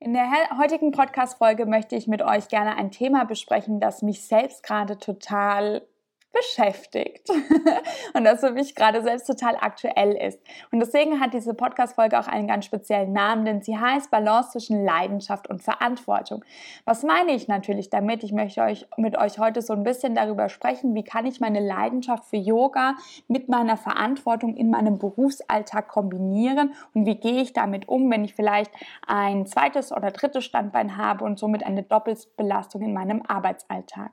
[0.00, 4.62] In der heutigen Podcast-Folge möchte ich mit euch gerne ein Thema besprechen, das mich selbst
[4.62, 5.82] gerade total
[6.32, 7.28] beschäftigt
[8.14, 10.38] und das für mich gerade selbst total aktuell ist.
[10.70, 14.84] Und deswegen hat diese Podcast-Folge auch einen ganz speziellen Namen, denn sie heißt Balance zwischen
[14.84, 16.44] Leidenschaft und Verantwortung.
[16.84, 18.22] Was meine ich natürlich damit?
[18.22, 21.60] Ich möchte euch mit euch heute so ein bisschen darüber sprechen, wie kann ich meine
[21.60, 22.94] Leidenschaft für Yoga
[23.26, 28.34] mit meiner Verantwortung in meinem Berufsalltag kombinieren und wie gehe ich damit um, wenn ich
[28.34, 28.70] vielleicht
[29.06, 34.12] ein zweites oder drittes Standbein habe und somit eine Doppelbelastung in meinem Arbeitsalltag.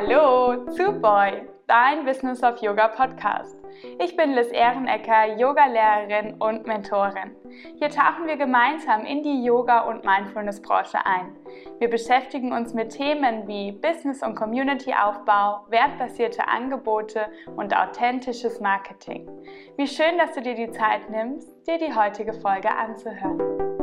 [0.00, 3.56] Hallo zu Boy, dein Business of Yoga Podcast.
[3.98, 7.34] Ich bin Liz Ehrenecker, Yogalehrerin und Mentorin.
[7.80, 11.34] Hier tauchen wir gemeinsam in die Yoga- und Mindfulness-Branche ein.
[11.80, 17.26] Wir beschäftigen uns mit Themen wie Business- und Community-Aufbau, wertbasierte Angebote
[17.56, 19.28] und authentisches Marketing.
[19.76, 23.77] Wie schön, dass du dir die Zeit nimmst, dir die heutige Folge anzuhören.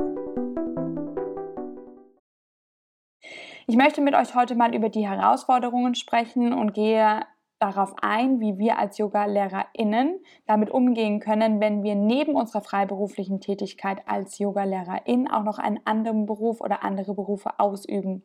[3.67, 7.21] Ich möchte mit euch heute mal über die Herausforderungen sprechen und gehe
[7.57, 14.03] darauf ein, wie wir als Yoga-LehrerInnen damit umgehen können, wenn wir neben unserer freiberuflichen Tätigkeit
[14.05, 18.23] als Yoga-Lehrerin auch noch einen anderen Beruf oder andere Berufe ausüben.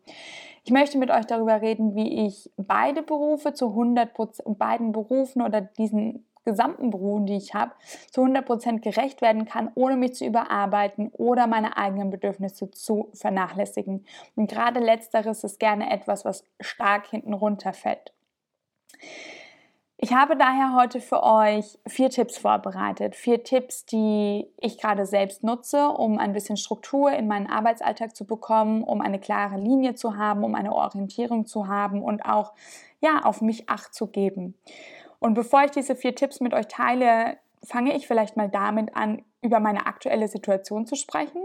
[0.65, 5.63] Ich möchte mit euch darüber reden, wie ich beide Berufe zu 100% beiden Berufen oder
[5.63, 7.73] diesen gesamten Berufen, die ich habe,
[8.11, 14.07] zu 100% gerecht werden kann, ohne mich zu überarbeiten oder meine eigenen Bedürfnisse zu vernachlässigen.
[14.37, 18.13] Und gerade letzteres ist gerne etwas, was stark hinten runterfällt.
[20.03, 23.15] Ich habe daher heute für euch vier Tipps vorbereitet.
[23.15, 28.25] Vier Tipps, die ich gerade selbst nutze, um ein bisschen Struktur in meinen Arbeitsalltag zu
[28.25, 32.55] bekommen, um eine klare Linie zu haben, um eine Orientierung zu haben und auch
[33.03, 34.55] ja, auf mich Acht zu geben.
[35.21, 39.23] Und bevor ich diese vier Tipps mit euch teile, fange ich vielleicht mal damit an,
[39.43, 41.43] über meine aktuelle Situation zu sprechen.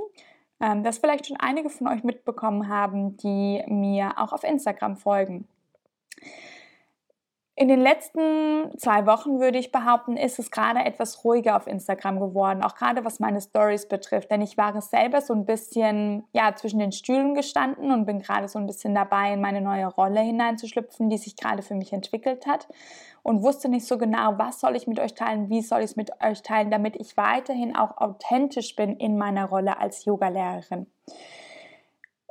[0.60, 5.48] Ähm, das vielleicht schon einige von euch mitbekommen haben, die mir auch auf Instagram folgen.
[7.58, 12.20] In den letzten zwei Wochen würde ich behaupten, ist es gerade etwas ruhiger auf Instagram
[12.20, 14.30] geworden, auch gerade was meine Stories betrifft.
[14.30, 18.20] Denn ich war es selber so ein bisschen ja, zwischen den Stühlen gestanden und bin
[18.20, 21.94] gerade so ein bisschen dabei, in meine neue Rolle hineinzuschlüpfen, die sich gerade für mich
[21.94, 22.68] entwickelt hat.
[23.24, 25.96] Und wusste nicht so genau, was soll ich mit euch teilen, wie soll ich es
[25.96, 30.88] mit euch teilen, damit ich weiterhin auch authentisch bin in meiner Rolle als Yogalehrerin.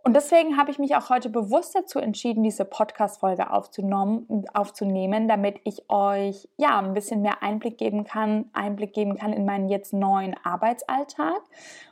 [0.05, 5.89] Und deswegen habe ich mich auch heute bewusst dazu entschieden, diese Podcast-Folge aufzunehmen, damit ich
[5.89, 10.37] euch ja ein bisschen mehr Einblick geben kann, Einblick geben kann in meinen jetzt neuen
[10.45, 11.41] Arbeitsalltag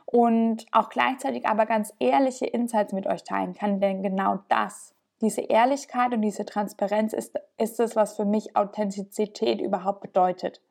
[0.05, 5.41] und auch gleichzeitig aber ganz ehrliche Insights mit euch teilen kann, denn genau das, diese
[5.41, 10.61] Ehrlichkeit und diese Transparenz ist, ist es, was für mich Authentizität überhaupt bedeutet.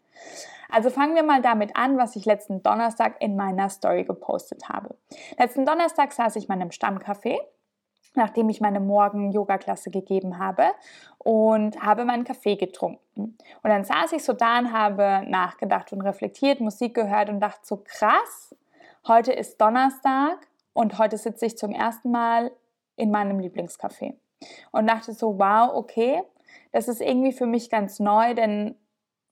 [0.70, 4.96] Also fangen wir mal damit an, was ich letzten Donnerstag in meiner Story gepostet habe.
[5.38, 7.38] Letzten Donnerstag saß ich in meinem Stammcafé
[8.14, 10.72] nachdem ich meine Morgen-Yoga-Klasse gegeben habe
[11.18, 13.00] und habe meinen Kaffee getrunken.
[13.16, 13.36] Und
[13.70, 17.82] dann saß ich so da und habe nachgedacht und reflektiert, Musik gehört und dachte so
[17.84, 18.54] krass,
[19.06, 22.52] heute ist Donnerstag und heute sitze ich zum ersten Mal
[22.96, 24.14] in meinem Lieblingscafé.
[24.72, 26.22] Und dachte so, wow, okay,
[26.72, 28.74] das ist irgendwie für mich ganz neu, denn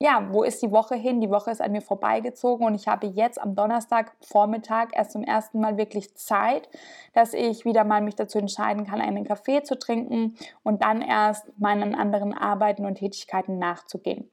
[0.01, 1.21] ja, wo ist die Woche hin?
[1.21, 5.23] Die Woche ist an mir vorbeigezogen und ich habe jetzt am Donnerstag Vormittag erst zum
[5.23, 6.67] ersten Mal wirklich Zeit,
[7.13, 11.55] dass ich wieder mal mich dazu entscheiden kann, einen Kaffee zu trinken und dann erst
[11.59, 14.27] meinen anderen Arbeiten und Tätigkeiten nachzugehen.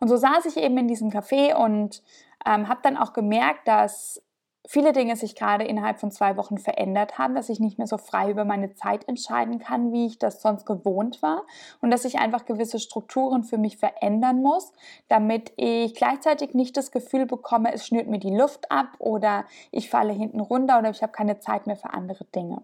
[0.00, 2.02] Und so saß ich eben in diesem Café und
[2.44, 4.20] ähm, habe dann auch gemerkt, dass
[4.70, 7.98] viele Dinge sich gerade innerhalb von zwei Wochen verändert haben, dass ich nicht mehr so
[7.98, 11.42] frei über meine Zeit entscheiden kann, wie ich das sonst gewohnt war
[11.80, 14.72] und dass ich einfach gewisse Strukturen für mich verändern muss,
[15.08, 19.90] damit ich gleichzeitig nicht das Gefühl bekomme, es schnürt mir die Luft ab oder ich
[19.90, 22.62] falle hinten runter oder ich habe keine Zeit mehr für andere Dinge.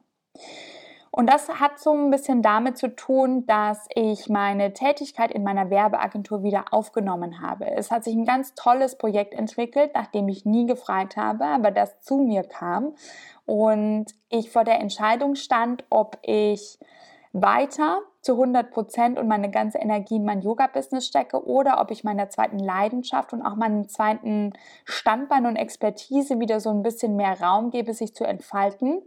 [1.16, 5.70] Und das hat so ein bisschen damit zu tun, dass ich meine Tätigkeit in meiner
[5.70, 7.70] Werbeagentur wieder aufgenommen habe.
[7.70, 12.02] Es hat sich ein ganz tolles Projekt entwickelt, nachdem ich nie gefragt habe, aber das
[12.02, 12.94] zu mir kam
[13.46, 16.78] und ich vor der Entscheidung stand, ob ich
[17.32, 22.04] weiter zu 100 Prozent und meine ganze Energie in mein Yoga-Business stecke oder ob ich
[22.04, 24.52] meiner zweiten Leidenschaft und auch meinem zweiten
[24.84, 29.00] Standbein und Expertise wieder so ein bisschen mehr Raum gebe, sich zu entfalten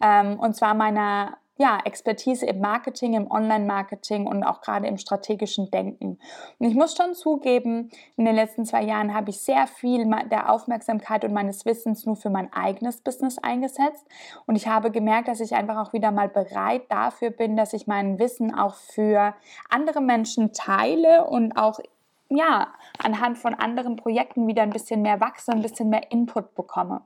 [0.00, 5.70] ähm, und zwar meiner ja, Expertise im Marketing, im Online-Marketing und auch gerade im strategischen
[5.70, 6.18] Denken.
[6.58, 10.52] Und ich muss schon zugeben, in den letzten zwei Jahren habe ich sehr viel der
[10.52, 14.06] Aufmerksamkeit und meines Wissens nur für mein eigenes Business eingesetzt.
[14.46, 17.86] Und ich habe gemerkt, dass ich einfach auch wieder mal bereit dafür bin, dass ich
[17.86, 19.34] mein Wissen auch für
[19.70, 21.80] andere Menschen teile und auch
[22.28, 27.02] ja, anhand von anderen Projekten wieder ein bisschen mehr wachse, ein bisschen mehr Input bekomme.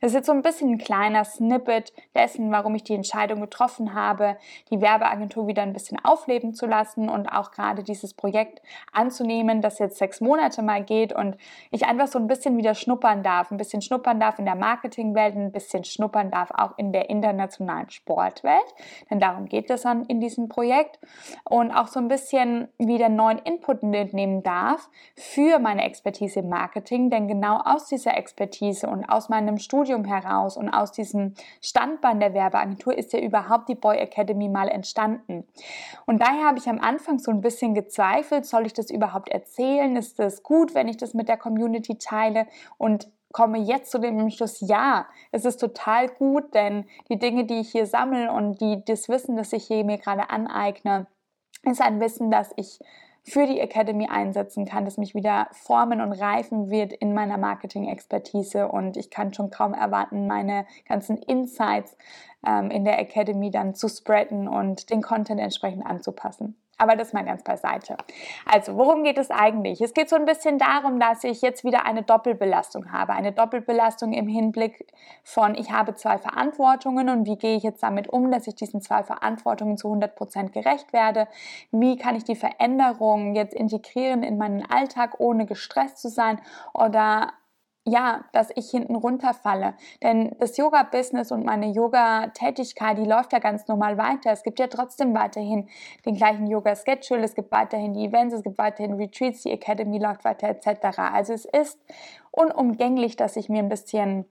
[0.00, 3.94] Das ist jetzt so ein bisschen ein kleiner Snippet dessen, warum ich die Entscheidung getroffen
[3.94, 4.36] habe,
[4.70, 8.62] die Werbeagentur wieder ein bisschen aufleben zu lassen und auch gerade dieses Projekt
[8.92, 11.36] anzunehmen, das jetzt sechs Monate mal geht und
[11.70, 15.34] ich einfach so ein bisschen wieder schnuppern darf, ein bisschen schnuppern darf in der Marketingwelt,
[15.36, 18.74] ein bisschen schnuppern darf auch in der internationalen Sportwelt,
[19.10, 20.98] denn darum geht es dann in diesem Projekt.
[21.44, 27.10] Und auch so ein bisschen wieder neuen Input mitnehmen darf für meine Expertise im Marketing,
[27.10, 32.34] denn genau aus dieser Expertise und aus meinem Studium heraus und aus diesem Standbein der
[32.34, 35.46] Werbeagentur ist ja überhaupt die Boy Academy mal entstanden.
[36.06, 39.96] Und daher habe ich am Anfang so ein bisschen gezweifelt, soll ich das überhaupt erzählen?
[39.96, 42.46] Ist es gut, wenn ich das mit der Community teile?
[42.78, 47.60] Und komme jetzt zu dem Entschluss, ja, es ist total gut, denn die Dinge, die
[47.60, 51.06] ich hier sammle und die, das Wissen, das ich hier mir gerade aneigne,
[51.64, 52.78] ist ein Wissen, das ich
[53.24, 58.68] für die Academy einsetzen kann, das mich wieder formen und reifen wird in meiner Marketing-Expertise
[58.68, 61.96] und ich kann schon kaum erwarten, meine ganzen Insights
[62.46, 66.56] ähm, in der Academy dann zu spreaden und den Content entsprechend anzupassen.
[66.78, 67.96] Aber das mal ganz beiseite.
[68.46, 69.80] Also, worum geht es eigentlich?
[69.80, 73.12] Es geht so ein bisschen darum, dass ich jetzt wieder eine Doppelbelastung habe.
[73.12, 74.86] Eine Doppelbelastung im Hinblick
[75.22, 78.80] von, ich habe zwei Verantwortungen und wie gehe ich jetzt damit um, dass ich diesen
[78.80, 81.28] zwei Verantwortungen zu 100 Prozent gerecht werde?
[81.70, 86.40] Wie kann ich die Veränderungen jetzt integrieren in meinen Alltag, ohne gestresst zu sein?
[86.72, 87.32] Oder
[87.86, 89.74] ja, dass ich hinten runterfalle.
[90.02, 94.32] Denn das Yoga-Business und meine Yoga-Tätigkeit, die läuft ja ganz normal weiter.
[94.32, 95.68] Es gibt ja trotzdem weiterhin
[96.06, 100.24] den gleichen Yoga-Schedule, es gibt weiterhin die Events, es gibt weiterhin Retreats, die Academy läuft
[100.24, 100.98] weiter etc.
[100.98, 101.78] Also es ist
[102.30, 104.24] unumgänglich, dass ich mir ein bisschen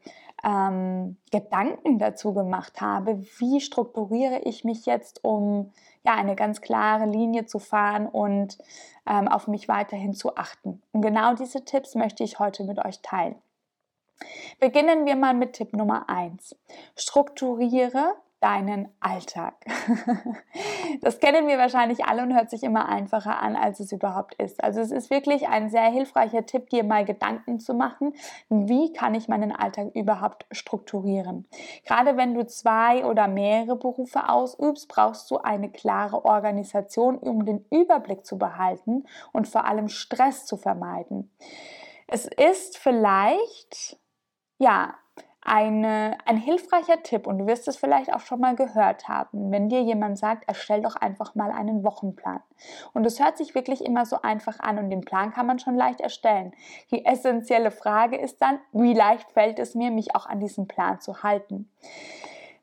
[0.44, 5.72] ähm, Gedanken dazu gemacht habe, wie strukturiere ich mich jetzt, um
[6.04, 8.58] ja eine ganz klare Linie zu fahren und
[9.08, 10.82] ähm, auf mich weiterhin zu achten.
[10.92, 13.36] Und genau diese Tipps möchte ich heute mit euch teilen.
[14.60, 16.56] Beginnen wir mal mit Tipp Nummer 1.
[16.96, 19.56] Strukturiere deinen Alltag.
[21.02, 24.64] Das kennen wir wahrscheinlich alle und hört sich immer einfacher an, als es überhaupt ist.
[24.64, 28.14] Also es ist wirklich ein sehr hilfreicher Tipp, dir mal Gedanken zu machen,
[28.50, 31.48] wie kann ich meinen Alltag überhaupt strukturieren.
[31.86, 37.66] Gerade wenn du zwei oder mehrere Berufe ausübst, brauchst du eine klare Organisation, um den
[37.72, 41.32] Überblick zu behalten und vor allem Stress zu vermeiden.
[42.08, 43.98] Es ist vielleicht
[44.60, 44.96] ja
[45.46, 49.70] eine, ein hilfreicher Tipp, und du wirst es vielleicht auch schon mal gehört haben, wenn
[49.70, 52.42] dir jemand sagt, erstell doch einfach mal einen Wochenplan.
[52.94, 55.76] Und es hört sich wirklich immer so einfach an und den Plan kann man schon
[55.76, 56.54] leicht erstellen.
[56.92, 61.00] Die essentielle Frage ist dann, wie leicht fällt es mir, mich auch an diesen Plan
[61.02, 61.70] zu halten.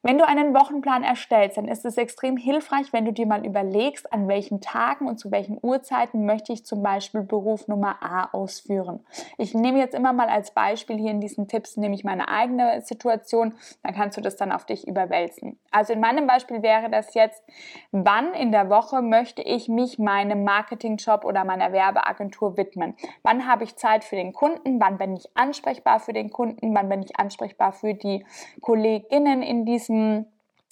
[0.03, 4.11] Wenn du einen Wochenplan erstellst, dann ist es extrem hilfreich, wenn du dir mal überlegst,
[4.15, 9.05] an welchen Tagen und zu welchen Uhrzeiten möchte ich zum Beispiel Beruf Nummer A ausführen.
[9.37, 13.53] Ich nehme jetzt immer mal als Beispiel hier in diesen Tipps, nämlich meine eigene Situation,
[13.83, 15.59] dann kannst du das dann auf dich überwälzen.
[15.71, 17.45] Also in meinem Beispiel wäre das jetzt,
[17.93, 22.95] wann in der Woche möchte ich mich meinem Marketingjob oder meiner Werbeagentur widmen?
[23.23, 24.81] Wann habe ich Zeit für den Kunden?
[24.81, 26.75] Wann bin ich ansprechbar für den Kunden?
[26.75, 28.25] Wann bin ich ansprechbar für die
[28.63, 30.27] Kolleginnen in diesem diesem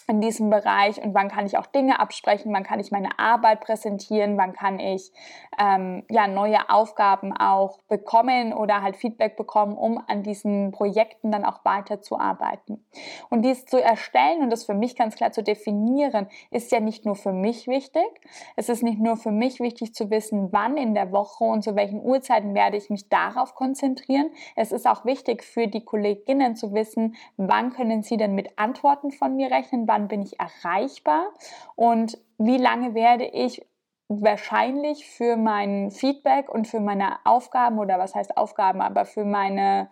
[0.09, 3.61] in diesem Bereich und wann kann ich auch Dinge absprechen, wann kann ich meine Arbeit
[3.61, 5.13] präsentieren, wann kann ich
[5.61, 11.45] ähm, ja, neue Aufgaben auch bekommen oder halt Feedback bekommen, um an diesen Projekten dann
[11.45, 12.85] auch weiterzuarbeiten.
[13.29, 17.05] Und dies zu erstellen und das für mich ganz klar zu definieren, ist ja nicht
[17.05, 18.09] nur für mich wichtig.
[18.57, 21.77] Es ist nicht nur für mich wichtig zu wissen, wann in der Woche und zu
[21.77, 24.31] welchen Uhrzeiten werde ich mich darauf konzentrieren.
[24.57, 29.11] Es ist auch wichtig für die Kolleginnen zu wissen, wann können sie denn mit Antworten
[29.11, 31.33] von mir rechnen, wann wann bin ich erreichbar
[31.75, 33.67] und wie lange werde ich
[34.09, 39.89] wahrscheinlich für mein Feedback und für meine Aufgaben oder was heißt Aufgaben, aber für meine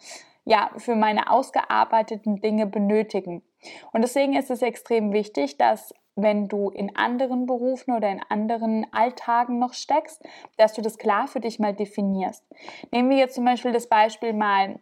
[0.49, 3.43] ja, für meine ausgearbeiteten Dinge benötigen.
[3.93, 8.87] Und deswegen ist es extrem wichtig, dass wenn du in anderen Berufen oder in anderen
[8.93, 10.23] Alltagen noch steckst,
[10.57, 12.45] dass du das klar für dich mal definierst.
[12.93, 14.79] Nehmen wir jetzt zum Beispiel das Beispiel mal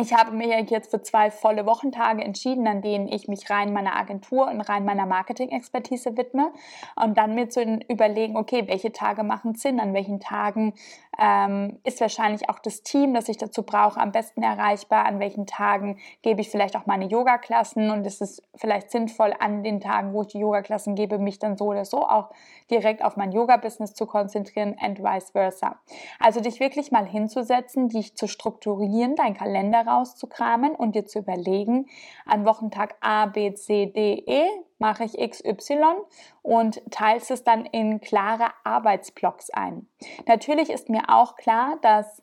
[0.00, 3.94] ich habe mich jetzt für zwei volle Wochentage entschieden, an denen ich mich rein meiner
[3.94, 6.50] Agentur und rein meiner Marketing-Expertise widme
[6.96, 10.72] und dann mir zu überlegen, okay, welche Tage machen Sinn, an welchen Tagen
[11.18, 15.46] ähm, ist wahrscheinlich auch das Team, das ich dazu brauche, am besten erreichbar, an welchen
[15.46, 20.14] Tagen gebe ich vielleicht auch meine Yoga-Klassen und es ist vielleicht sinnvoll, an den Tagen,
[20.14, 22.30] wo ich die Yoga-Klassen gebe, mich dann so oder so auch
[22.70, 25.76] direkt auf mein Yoga-Business zu konzentrieren and vice versa.
[26.18, 31.86] Also dich wirklich mal hinzusetzen, dich zu strukturieren, dein Kalender herauszukramen und dir zu überlegen,
[32.26, 34.44] an Wochentag A, B, C, D, E
[34.78, 35.94] mache ich XY
[36.42, 39.88] und teilst es dann in klare Arbeitsblocks ein.
[40.26, 42.22] Natürlich ist mir auch klar, dass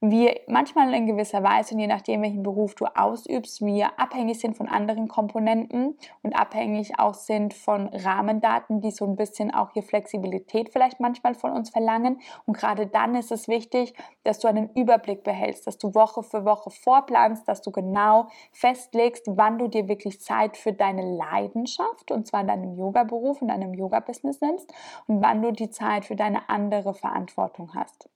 [0.00, 4.56] wir manchmal in gewisser Weise, und je nachdem, welchen Beruf du ausübst, wir abhängig sind
[4.56, 9.82] von anderen Komponenten und abhängig auch sind von Rahmendaten, die so ein bisschen auch hier
[9.82, 12.20] Flexibilität vielleicht manchmal von uns verlangen.
[12.46, 16.44] Und gerade dann ist es wichtig, dass du einen Überblick behältst, dass du Woche für
[16.44, 22.26] Woche vorplanst, dass du genau festlegst, wann du dir wirklich Zeit für deine Leidenschaft, und
[22.26, 24.72] zwar in deinem Yoga-Beruf, in deinem Yoga-Business nimmst,
[25.08, 28.08] und wann du die Zeit für deine andere Verantwortung hast.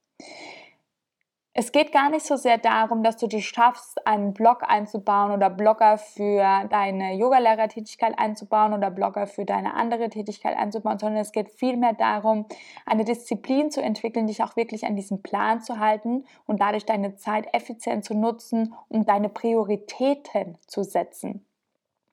[1.55, 5.51] Es geht gar nicht so sehr darum, dass du es schaffst, einen Blog einzubauen oder
[5.51, 11.51] Blogger für deine Yogalehrertätigkeit einzubauen oder Blogger für deine andere Tätigkeit einzubauen, sondern es geht
[11.51, 12.47] vielmehr darum,
[12.87, 17.17] eine Disziplin zu entwickeln, dich auch wirklich an diesem Plan zu halten und dadurch deine
[17.17, 21.45] Zeit effizient zu nutzen und deine Prioritäten zu setzen.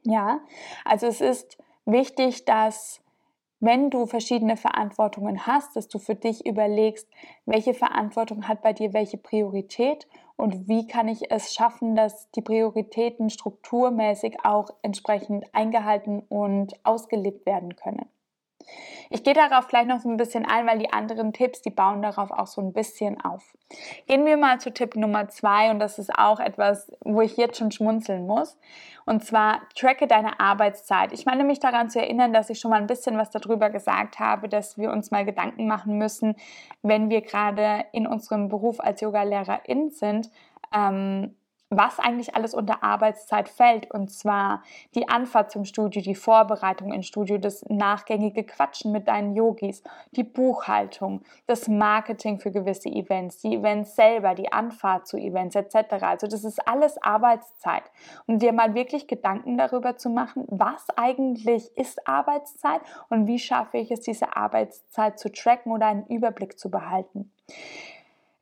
[0.02, 0.40] Ja,
[0.84, 1.56] also es ist
[1.86, 3.00] wichtig, dass
[3.60, 7.06] wenn du verschiedene Verantwortungen hast, dass du für dich überlegst,
[7.44, 12.42] welche Verantwortung hat bei dir welche Priorität und wie kann ich es schaffen, dass die
[12.42, 18.06] Prioritäten strukturmäßig auch entsprechend eingehalten und ausgelebt werden können.
[19.12, 22.00] Ich gehe darauf gleich noch so ein bisschen ein, weil die anderen Tipps, die bauen
[22.00, 23.42] darauf auch so ein bisschen auf.
[24.06, 27.58] Gehen wir mal zu Tipp Nummer zwei und das ist auch etwas, wo ich jetzt
[27.58, 28.56] schon schmunzeln muss.
[29.06, 31.12] Und zwar tracke deine Arbeitszeit.
[31.12, 34.20] Ich meine mich daran zu erinnern, dass ich schon mal ein bisschen was darüber gesagt
[34.20, 36.36] habe, dass wir uns mal Gedanken machen müssen,
[36.82, 40.30] wenn wir gerade in unserem Beruf als Yogalehrerin sind,
[40.72, 41.34] ähm,
[41.70, 43.90] was eigentlich alles unter Arbeitszeit fällt.
[43.92, 44.64] Und zwar
[44.96, 50.24] die Anfahrt zum Studio, die Vorbereitung ins Studio, das nachgängige Quatschen mit deinen Yogis, die
[50.24, 56.02] Buchhaltung, das Marketing für gewisse Events, die Events selber, die Anfahrt zu Events etc.
[56.02, 57.84] Also das ist alles Arbeitszeit.
[58.26, 63.78] Und dir mal wirklich Gedanken darüber zu machen, was eigentlich ist Arbeitszeit und wie schaffe
[63.78, 67.30] ich es, diese Arbeitszeit zu tracken oder einen Überblick zu behalten.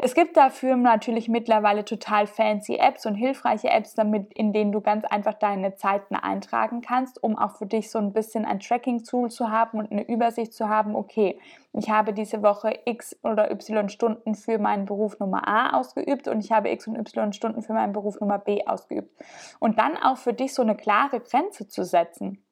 [0.01, 4.81] Es gibt dafür natürlich mittlerweile total fancy Apps und hilfreiche Apps, damit, in denen du
[4.81, 9.29] ganz einfach deine Zeiten eintragen kannst, um auch für dich so ein bisschen ein Tracking-Tool
[9.29, 11.41] zu haben und eine Übersicht zu haben, okay,
[11.73, 16.45] ich habe diese Woche X oder Y Stunden für meinen Beruf Nummer A ausgeübt und
[16.45, 19.11] ich habe X und Y Stunden für meinen Beruf Nummer B ausgeübt.
[19.59, 22.45] Und dann auch für dich so eine klare Grenze zu setzen.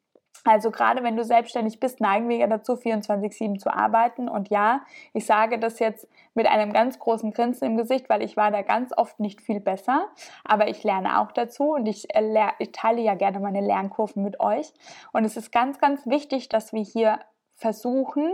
[0.46, 4.28] Also gerade wenn du selbstständig bist, neigen wir ja dazu, 24-7 zu arbeiten.
[4.28, 8.36] Und ja, ich sage das jetzt mit einem ganz großen Grinsen im Gesicht, weil ich
[8.36, 10.06] war da ganz oft nicht viel besser.
[10.44, 14.38] Aber ich lerne auch dazu und ich, äh, ich teile ja gerne meine Lernkurven mit
[14.38, 14.72] euch.
[15.12, 17.18] Und es ist ganz, ganz wichtig, dass wir hier
[17.56, 18.30] versuchen,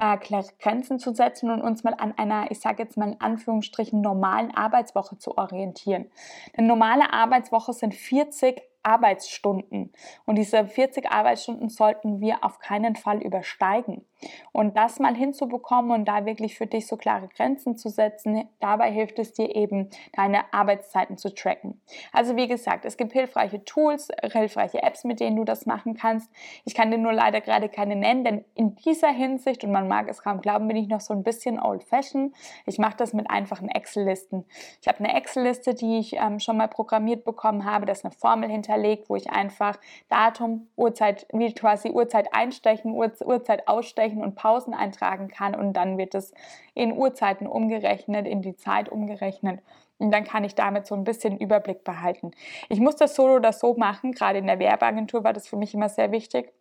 [0.00, 0.16] äh,
[0.58, 4.52] Grenzen zu setzen und uns mal an einer, ich sage jetzt mal in Anführungsstrichen, normalen
[4.52, 6.10] Arbeitswoche zu orientieren.
[6.56, 9.92] Eine normale Arbeitswoche sind 40 Arbeitsstunden.
[10.24, 14.06] Und diese 40 Arbeitsstunden sollten wir auf keinen Fall übersteigen.
[14.52, 18.90] Und das mal hinzubekommen und da wirklich für dich so klare Grenzen zu setzen, dabei
[18.90, 21.80] hilft es dir eben, deine Arbeitszeiten zu tracken.
[22.12, 26.30] Also wie gesagt, es gibt hilfreiche Tools, hilfreiche Apps, mit denen du das machen kannst.
[26.64, 30.08] Ich kann dir nur leider gerade keine nennen, denn in dieser Hinsicht, und man mag
[30.08, 32.34] es kaum glauben, bin ich noch so ein bisschen old-fashioned.
[32.66, 34.46] Ich mache das mit einfachen Excel-Listen.
[34.80, 38.12] Ich habe eine Excel-Liste, die ich ähm, schon mal programmiert bekommen habe, da ist eine
[38.12, 38.77] Formel hinterlegt,
[39.08, 45.54] wo ich einfach Datum, Uhrzeit, wie quasi Uhrzeit einstechen, Uhrzeit ausstechen, und Pausen eintragen kann
[45.54, 46.32] und dann wird es
[46.74, 49.60] in Uhrzeiten umgerechnet, in die Zeit umgerechnet.
[49.98, 52.30] Und dann kann ich damit so ein bisschen Überblick behalten.
[52.68, 55.74] Ich muss das so oder so machen, gerade in der Werbeagentur war das für mich
[55.74, 56.52] immer sehr wichtig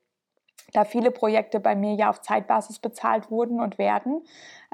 [0.73, 4.23] da viele Projekte bei mir ja auf Zeitbasis bezahlt wurden und werden.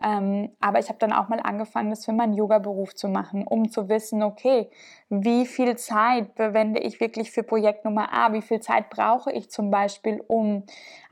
[0.04, 3.70] Ähm, aber ich habe dann auch mal angefangen, das für meinen Yoga-Beruf zu machen, um
[3.70, 4.70] zu wissen, okay,
[5.10, 8.34] wie viel Zeit verwende ich wirklich für Projekt Nummer A?
[8.34, 10.64] Wie viel Zeit brauche ich zum Beispiel, um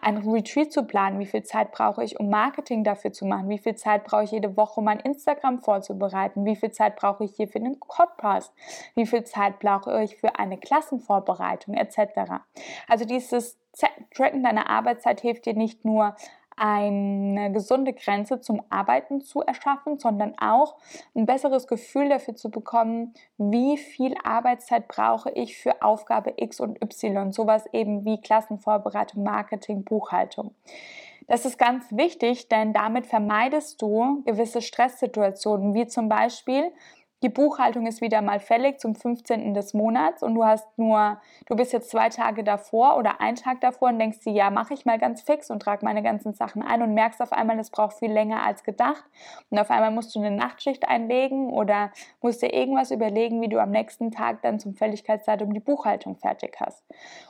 [0.01, 1.19] ein Retreat zu planen?
[1.19, 3.49] Wie viel Zeit brauche ich, um Marketing dafür zu machen?
[3.49, 6.43] Wie viel Zeit brauche ich jede Woche, um mein Instagram vorzubereiten?
[6.43, 8.51] Wie viel Zeit brauche ich hier für den Podcast?
[8.95, 12.41] Wie viel Zeit brauche ich für eine Klassenvorbereitung etc.?
[12.87, 13.60] Also dieses
[14.13, 16.15] Tracken deiner Arbeitszeit hilft dir nicht nur,
[16.57, 20.75] eine gesunde Grenze zum Arbeiten zu erschaffen, sondern auch
[21.15, 26.79] ein besseres Gefühl dafür zu bekommen, wie viel Arbeitszeit brauche ich für Aufgabe X und
[26.79, 30.53] Y, sowas eben wie Klassenvorbereitung, Marketing, Buchhaltung.
[31.27, 36.71] Das ist ganz wichtig, denn damit vermeidest du gewisse Stresssituationen, wie zum Beispiel,
[37.23, 39.53] die Buchhaltung ist wieder mal fällig zum 15.
[39.53, 43.61] des Monats und du hast nur, du bist jetzt zwei Tage davor oder einen Tag
[43.61, 46.63] davor und denkst dir, ja, mache ich mal ganz fix und trage meine ganzen Sachen
[46.63, 49.03] ein und merkst auf einmal, es braucht viel länger als gedacht
[49.49, 53.59] und auf einmal musst du eine Nachtschicht einlegen oder musst dir irgendwas überlegen, wie du
[53.59, 56.83] am nächsten Tag dann zum Fälligkeitsdatum die Buchhaltung fertig hast.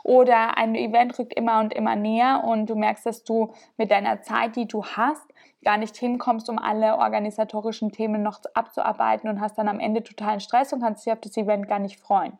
[0.03, 4.21] Oder ein Event rückt immer und immer näher und du merkst, dass du mit deiner
[4.21, 5.30] Zeit, die du hast,
[5.63, 10.39] gar nicht hinkommst, um alle organisatorischen Themen noch abzuarbeiten und hast dann am Ende totalen
[10.39, 12.37] Stress und kannst dich auf das Event gar nicht freuen.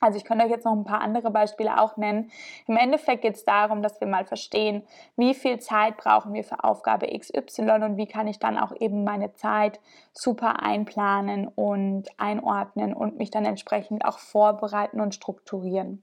[0.00, 2.30] Also ich könnte euch jetzt noch ein paar andere Beispiele auch nennen.
[2.66, 4.82] Im Endeffekt geht es darum, dass wir mal verstehen,
[5.16, 9.04] wie viel Zeit brauchen wir für Aufgabe XY und wie kann ich dann auch eben
[9.04, 9.78] meine Zeit
[10.14, 16.02] super einplanen und einordnen und mich dann entsprechend auch vorbereiten und strukturieren.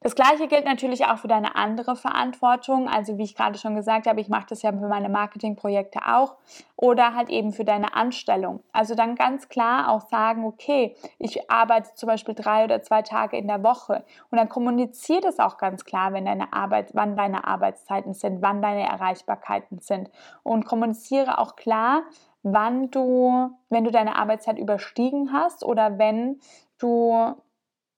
[0.00, 2.88] Das gleiche gilt natürlich auch für deine andere Verantwortung.
[2.88, 6.36] Also wie ich gerade schon gesagt habe, ich mache das ja für meine Marketingprojekte auch
[6.76, 8.62] oder halt eben für deine Anstellung.
[8.72, 13.36] Also dann ganz klar auch sagen, okay, ich arbeite zum Beispiel drei oder zwei Tage
[13.36, 17.46] in der Woche und dann kommuniziert es auch ganz klar, wenn deine Arbeit, wann deine
[17.46, 20.10] Arbeitszeiten sind, wann deine Erreichbarkeiten sind
[20.42, 22.02] und kommuniziere auch klar,
[22.42, 26.38] wann du, wenn du deine Arbeitszeit überstiegen hast oder wenn
[26.78, 27.34] du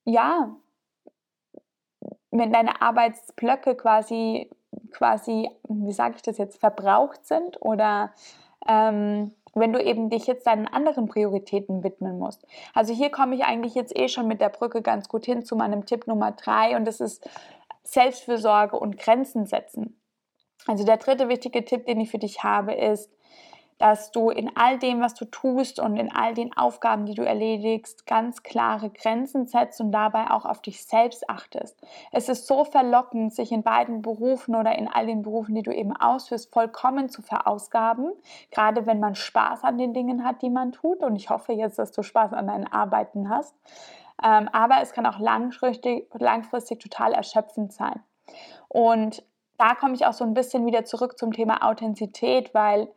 [0.04, 0.56] ja
[2.30, 4.50] wenn deine Arbeitsblöcke quasi,
[4.90, 8.12] quasi, wie sage ich das jetzt, verbraucht sind oder
[8.66, 12.46] ähm, wenn du eben dich jetzt deinen anderen Prioritäten widmen musst.
[12.74, 15.56] Also hier komme ich eigentlich jetzt eh schon mit der Brücke ganz gut hin zu
[15.56, 17.28] meinem Tipp Nummer drei und das ist
[17.82, 19.98] Selbstfürsorge und Grenzen setzen.
[20.66, 23.10] Also der dritte wichtige Tipp, den ich für dich habe, ist,
[23.78, 27.24] dass du in all dem, was du tust und in all den Aufgaben, die du
[27.24, 31.80] erledigst, ganz klare Grenzen setzt und dabei auch auf dich selbst achtest.
[32.10, 35.72] Es ist so verlockend, sich in beiden Berufen oder in all den Berufen, die du
[35.72, 38.12] eben ausführst, vollkommen zu verausgaben,
[38.50, 41.02] gerade wenn man Spaß an den Dingen hat, die man tut.
[41.02, 43.54] Und ich hoffe jetzt, dass du Spaß an deinen Arbeiten hast.
[44.22, 48.00] Ähm, aber es kann auch langfristig, langfristig total erschöpfend sein.
[48.68, 49.22] Und
[49.56, 52.88] da komme ich auch so ein bisschen wieder zurück zum Thema Authentizität, weil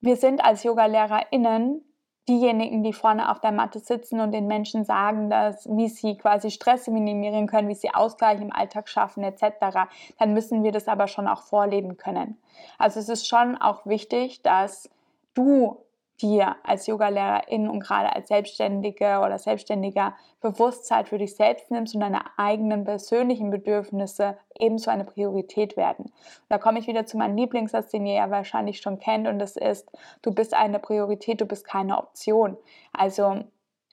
[0.00, 1.84] wir sind als Yoga-LehrerInnen
[2.28, 6.50] diejenigen, die vorne auf der Matte sitzen und den Menschen sagen, dass, wie sie quasi
[6.50, 9.88] Stress minimieren können, wie sie Ausgleich im Alltag schaffen etc.,
[10.18, 12.38] dann müssen wir das aber schon auch vorleben können.
[12.78, 14.88] Also es ist schon auch wichtig, dass
[15.34, 15.78] du
[16.22, 22.00] dir als Yogalehrerin und gerade als Selbstständige oder Selbstständiger Bewusstsein für dich selbst nimmst und
[22.00, 26.12] deine eigenen persönlichen Bedürfnisse ebenso eine Priorität werden.
[26.48, 29.56] da komme ich wieder zu meinem Lieblingssatz, den ihr ja wahrscheinlich schon kennt und das
[29.56, 29.90] ist,
[30.22, 32.56] du bist eine Priorität, du bist keine Option.
[32.92, 33.44] Also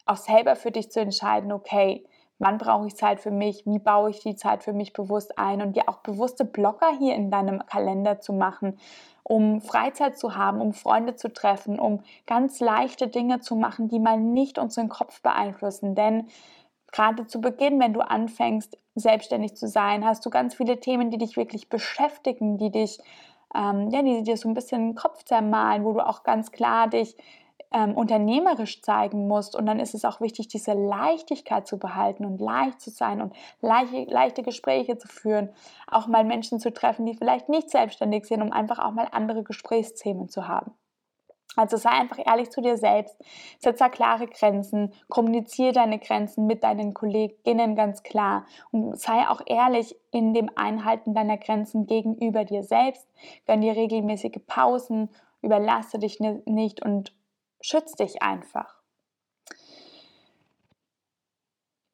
[0.05, 2.05] auch selber für dich zu entscheiden, okay,
[2.39, 5.61] wann brauche ich Zeit für mich, wie baue ich die Zeit für mich bewusst ein
[5.61, 8.77] und dir auch bewusste Blocker hier in deinem Kalender zu machen,
[9.23, 13.99] um Freizeit zu haben, um Freunde zu treffen, um ganz leichte Dinge zu machen, die
[13.99, 15.95] mal nicht unseren Kopf beeinflussen.
[15.95, 16.27] Denn
[16.91, 21.17] gerade zu Beginn, wenn du anfängst, selbstständig zu sein, hast du ganz viele Themen, die
[21.17, 22.99] dich wirklich beschäftigen, die dich,
[23.55, 26.87] ähm, ja, die dir so ein bisschen den Kopf zermalen, wo du auch ganz klar
[26.87, 27.15] dich
[27.71, 29.55] ähm, unternehmerisch zeigen musst.
[29.55, 33.33] Und dann ist es auch wichtig, diese Leichtigkeit zu behalten und leicht zu sein und
[33.61, 35.49] leichte, leichte Gespräche zu führen.
[35.87, 39.43] Auch mal Menschen zu treffen, die vielleicht nicht selbstständig sind, um einfach auch mal andere
[39.43, 40.71] Gesprächsthemen zu haben.
[41.57, 43.17] Also sei einfach ehrlich zu dir selbst,
[43.57, 49.95] setze klare Grenzen, kommuniziere deine Grenzen mit deinen Kolleginnen ganz klar und sei auch ehrlich
[50.11, 53.07] in dem Einhalten deiner Grenzen gegenüber dir selbst.
[53.47, 55.09] Gönn dir regelmäßige Pausen,
[55.41, 57.16] überlasse dich nicht und
[57.61, 58.77] schütz dich einfach.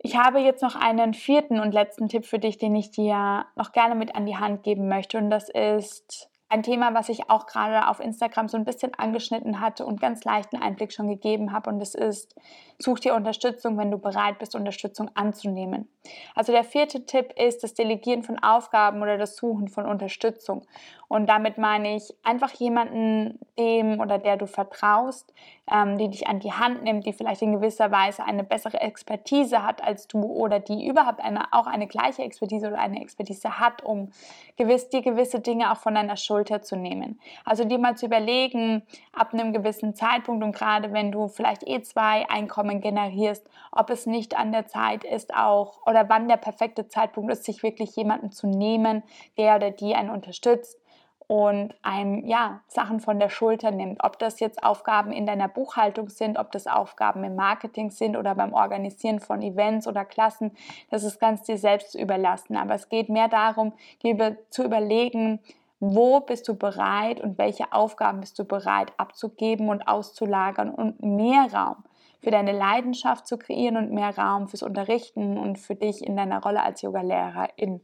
[0.05, 3.71] Ich habe jetzt noch einen vierten und letzten Tipp für dich, den ich dir noch
[3.71, 5.17] gerne mit an die Hand geben möchte.
[5.17, 9.59] Und das ist ein Thema, was ich auch gerade auf Instagram so ein bisschen angeschnitten
[9.59, 11.71] hatte und ganz leichten Einblick schon gegeben habe.
[11.71, 12.35] Und das ist,
[12.77, 15.89] such dir Unterstützung, wenn du bereit bist, Unterstützung anzunehmen.
[16.35, 20.67] Also der vierte Tipp ist das Delegieren von Aufgaben oder das Suchen von Unterstützung.
[21.07, 25.33] Und damit meine ich einfach jemanden, dem oder der du vertraust,
[25.71, 29.63] ähm, die dich an die Hand nimmt, die vielleicht in gewisser Weise eine bessere Expertise
[29.63, 33.83] hat als du oder die überhaupt eine, auch eine gleiche Expertise oder eine Expertise hat,
[33.83, 34.11] um
[34.57, 37.19] gewiss, dir gewisse Dinge auch von deiner Schulter zu nehmen.
[37.45, 41.81] Also dir mal zu überlegen, ab einem gewissen Zeitpunkt und gerade wenn du vielleicht eh
[41.81, 46.89] zwei Einkommen generierst, ob es nicht an der Zeit ist auch oder wann der perfekte
[46.89, 49.03] Zeitpunkt ist, sich wirklich jemanden zu nehmen,
[49.37, 50.82] der oder die einen unterstützt
[51.27, 54.03] und einem ja Sachen von der Schulter nimmt.
[54.03, 58.35] Ob das jetzt Aufgaben in deiner Buchhaltung sind, ob das Aufgaben im Marketing sind oder
[58.35, 60.51] beim Organisieren von Events oder Klassen,
[60.89, 62.57] das ist ganz dir selbst überlassen.
[62.57, 65.39] Aber es geht mehr darum, dir zu überlegen,
[65.79, 71.47] wo bist du bereit und welche Aufgaben bist du bereit abzugeben und auszulagern und mehr
[71.53, 71.83] Raum
[72.23, 76.41] für deine Leidenschaft zu kreieren und mehr Raum fürs Unterrichten und für dich in deiner
[76.41, 77.81] Rolle als Yoga-Lehrerin.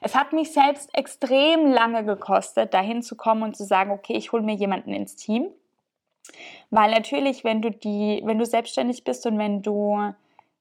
[0.00, 4.30] Es hat mich selbst extrem lange gekostet, dahin zu kommen und zu sagen, okay, ich
[4.30, 5.48] hole mir jemanden ins Team.
[6.70, 10.14] Weil natürlich, wenn du die, wenn du selbstständig bist und wenn du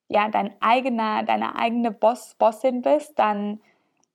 [0.07, 3.61] ja dein eigener, deine eigene Boss, Bossin bist, dann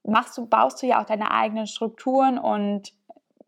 [0.03, 2.93] machst du, baust du ja auch deine eigenen Strukturen und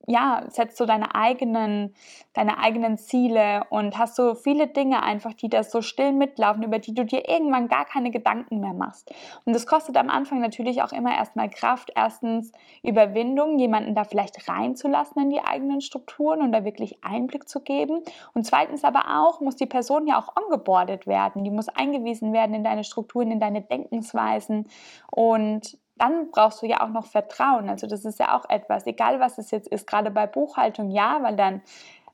[0.07, 1.95] ja, setzt du deine eigenen,
[2.33, 6.79] deine eigenen Ziele und hast so viele Dinge einfach, die da so still mitlaufen, über
[6.79, 9.13] die du dir irgendwann gar keine Gedanken mehr machst.
[9.45, 11.93] Und das kostet am Anfang natürlich auch immer erstmal Kraft.
[11.95, 17.61] Erstens Überwindung, jemanden da vielleicht reinzulassen in die eigenen Strukturen und da wirklich Einblick zu
[17.61, 18.03] geben.
[18.33, 21.45] Und zweitens aber auch muss die Person ja auch ongeboardet werden.
[21.45, 24.67] Die muss eingewiesen werden in deine Strukturen, in deine Denkensweisen
[25.11, 27.69] und dann brauchst du ja auch noch Vertrauen.
[27.69, 31.19] Also das ist ja auch etwas, egal was es jetzt ist, gerade bei Buchhaltung ja,
[31.23, 31.61] weil dann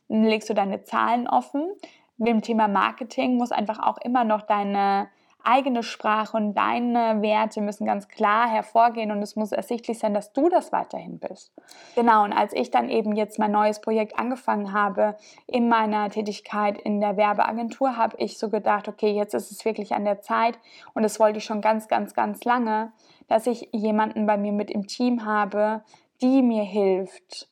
[0.08, 1.72] legst du deine Zahlen offen.
[2.18, 5.08] Mit dem Thema Marketing muss einfach auch immer noch deine
[5.46, 10.32] eigene Sprache und deine Werte müssen ganz klar hervorgehen und es muss ersichtlich sein, dass
[10.32, 11.52] du das weiterhin bist.
[11.94, 16.78] Genau, und als ich dann eben jetzt mein neues Projekt angefangen habe in meiner Tätigkeit
[16.78, 20.58] in der Werbeagentur, habe ich so gedacht, okay, jetzt ist es wirklich an der Zeit
[20.94, 22.90] und das wollte ich schon ganz, ganz, ganz lange,
[23.28, 25.82] dass ich jemanden bei mir mit im Team habe,
[26.20, 27.48] die mir hilft,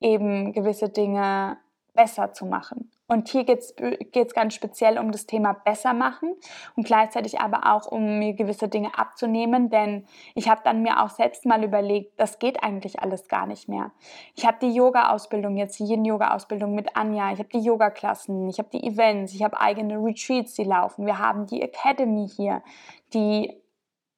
[0.00, 1.58] eben gewisse Dinge
[1.94, 2.90] besser zu machen.
[3.06, 6.34] Und hier geht es ganz speziell um das Thema besser machen
[6.74, 11.10] und gleichzeitig aber auch um mir gewisse Dinge abzunehmen, denn ich habe dann mir auch
[11.10, 13.92] selbst mal überlegt, das geht eigentlich alles gar nicht mehr.
[14.34, 18.70] Ich habe die Yoga-Ausbildung jetzt, die Yin-Yoga-Ausbildung mit Anja, ich habe die Yoga-Klassen, ich habe
[18.72, 22.62] die Events, ich habe eigene Retreats, die laufen, wir haben die Academy hier,
[23.12, 23.54] die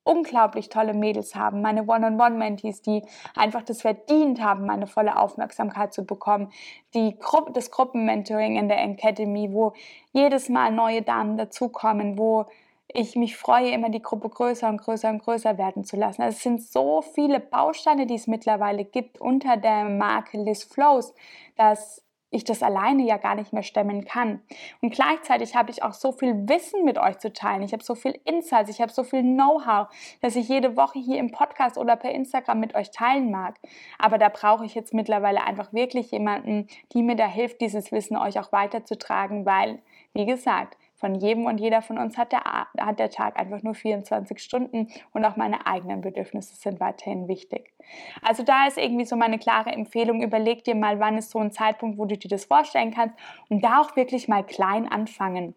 [0.06, 3.02] unglaublich tolle Mädels haben, meine One-on-One-Mentees, die
[3.34, 6.50] einfach das verdient haben, meine volle Aufmerksamkeit zu bekommen,
[6.94, 9.72] die Gru das Gruppenmentoring in der Academy, wo
[10.12, 12.46] jedes Mal neue Damen dazukommen, wo
[12.88, 16.22] ich mich freue, immer die Gruppe größer und größer und größer werden zu lassen.
[16.22, 21.12] Also es sind so viele Bausteine, die es mittlerweile gibt unter der Marke Liz Flows,
[21.56, 24.42] dass ich das alleine ja gar nicht mehr stemmen kann.
[24.80, 27.62] Und gleichzeitig habe ich auch so viel Wissen mit euch zu teilen.
[27.62, 29.88] Ich habe so viel Insights, ich habe so viel Know-how,
[30.20, 33.56] dass ich jede Woche hier im Podcast oder per Instagram mit euch teilen mag.
[33.98, 38.16] Aber da brauche ich jetzt mittlerweile einfach wirklich jemanden, die mir da hilft, dieses Wissen
[38.16, 39.80] euch auch weiterzutragen, weil,
[40.12, 43.74] wie gesagt, von jedem und jeder von uns hat der, hat der Tag einfach nur
[43.74, 47.72] 24 Stunden und auch meine eigenen Bedürfnisse sind weiterhin wichtig.
[48.22, 51.52] Also da ist irgendwie so meine klare Empfehlung, überleg dir mal, wann ist so ein
[51.52, 53.16] Zeitpunkt, wo du dir das vorstellen kannst
[53.48, 55.54] und da auch wirklich mal klein anfangen.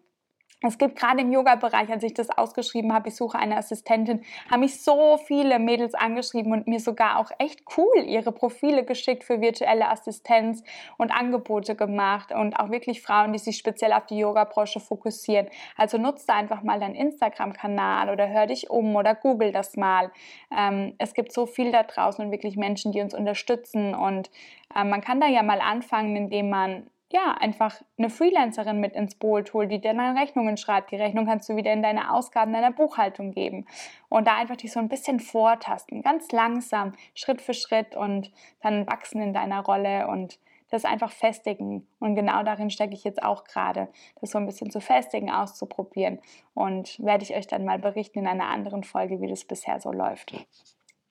[0.62, 4.60] Es gibt gerade im Yoga-Bereich, als ich das ausgeschrieben habe, ich suche eine Assistentin, haben
[4.60, 9.40] mich so viele Mädels angeschrieben und mir sogar auch echt cool ihre Profile geschickt für
[9.40, 10.62] virtuelle Assistenz
[10.98, 15.48] und Angebote gemacht und auch wirklich Frauen, die sich speziell auf die Yoga-Branche fokussieren.
[15.78, 20.10] Also nutze einfach mal deinen Instagram-Kanal oder hör dich um oder google das mal.
[20.54, 24.30] Ähm, es gibt so viel da draußen und wirklich Menschen, die uns unterstützen und
[24.76, 29.16] äh, man kann da ja mal anfangen, indem man ja, einfach eine Freelancerin mit ins
[29.16, 30.92] Boot holt, die dir dann Rechnungen schreibt.
[30.92, 33.66] Die Rechnung kannst du wieder in deine Ausgaben deiner Buchhaltung geben.
[34.08, 38.30] Und da einfach dich so ein bisschen vortasten, ganz langsam, Schritt für Schritt und
[38.62, 40.38] dann wachsen in deiner Rolle und
[40.70, 41.84] das einfach festigen.
[41.98, 43.88] Und genau darin stecke ich jetzt auch gerade,
[44.20, 46.20] das so ein bisschen zu festigen, auszuprobieren.
[46.54, 49.90] Und werde ich euch dann mal berichten in einer anderen Folge, wie das bisher so
[49.90, 50.32] läuft.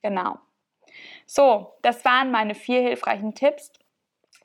[0.00, 0.36] Genau.
[1.26, 3.70] So, das waren meine vier hilfreichen Tipps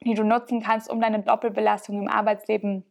[0.01, 2.83] die du nutzen kannst, um deine Doppelbelastung im Arbeitsleben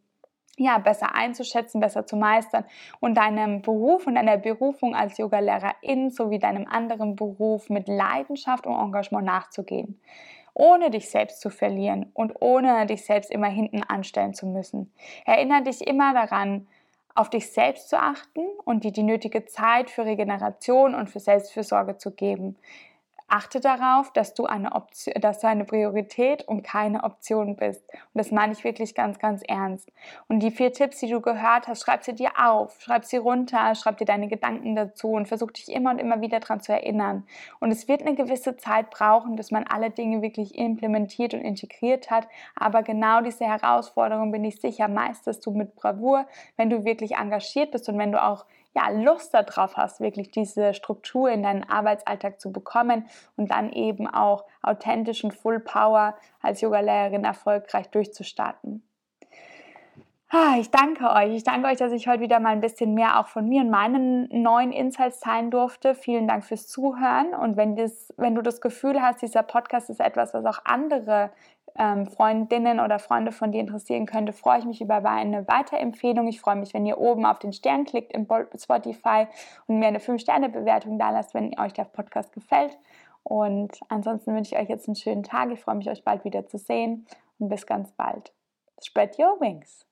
[0.57, 2.65] ja, besser einzuschätzen, besser zu meistern
[2.99, 8.79] und deinem Beruf und deiner Berufung als Yogalehrerin sowie deinem anderen Beruf mit Leidenschaft und
[8.79, 9.99] Engagement nachzugehen,
[10.53, 14.93] ohne dich selbst zu verlieren und ohne dich selbst immer hinten anstellen zu müssen.
[15.25, 16.67] Erinnere dich immer daran,
[17.15, 21.97] auf dich selbst zu achten und dir die nötige Zeit für Regeneration und für Selbstfürsorge
[21.97, 22.57] zu geben.
[23.27, 27.83] Achte darauf, dass du eine, Option, dass du eine Priorität und keine Option bist.
[27.91, 29.91] Und das meine ich wirklich ganz, ganz ernst.
[30.27, 33.73] Und die vier Tipps, die du gehört hast, schreib sie dir auf, schreib sie runter,
[33.73, 37.25] schreib dir deine Gedanken dazu und versuch dich immer und immer wieder daran zu erinnern.
[37.59, 42.11] Und es wird eine gewisse Zeit brauchen, dass man alle Dinge wirklich implementiert und integriert
[42.11, 42.27] hat.
[42.55, 47.71] Aber genau diese Herausforderung bin ich sicher, meisterst du mit Bravour, wenn du wirklich engagiert
[47.71, 52.41] bist und wenn du auch ja, Lust darauf hast, wirklich diese Struktur in deinen Arbeitsalltag
[52.41, 53.07] zu bekommen
[53.37, 58.83] und dann eben auch authentisch und Full Power als Yogalehrerin erfolgreich durchzustarten.
[60.29, 61.33] Ah, ich danke euch.
[61.33, 63.69] Ich danke euch, dass ich heute wieder mal ein bisschen mehr auch von mir und
[63.69, 65.95] meinen neuen Insights teilen durfte.
[65.95, 67.33] Vielen Dank fürs Zuhören.
[67.33, 71.29] Und wenn, das, wenn du das Gefühl hast, dieser Podcast ist etwas, was auch andere
[71.77, 76.27] ähm, Freundinnen oder Freunde von dir interessieren könnte, freue ich mich über eine Weiterempfehlung.
[76.27, 79.27] Ich freue mich, wenn ihr oben auf den Stern klickt im Spotify
[79.67, 82.77] und mir eine 5-Sterne-Bewertung da lasst, wenn euch der Podcast gefällt.
[83.23, 85.51] Und ansonsten wünsche ich euch jetzt einen schönen Tag.
[85.51, 87.07] Ich freue mich, euch bald wieder zu sehen
[87.39, 88.31] und bis ganz bald.
[88.81, 89.85] Spread your wings.